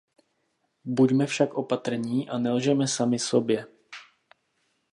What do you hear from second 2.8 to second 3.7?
sami sobě.